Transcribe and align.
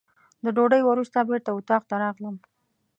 د 0.43 0.45
ډوډۍ 0.55 0.81
وروسته 0.85 1.17
بېرته 1.29 1.49
اتاق 1.53 1.83
ته 1.89 1.95
راغلم. 2.03 2.35